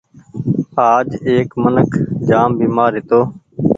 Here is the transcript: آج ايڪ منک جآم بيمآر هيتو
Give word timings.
آج 0.93 1.07
ايڪ 1.27 1.49
منک 1.61 1.89
جآم 2.27 2.49
بيمآر 2.59 2.91
هيتو 2.99 3.21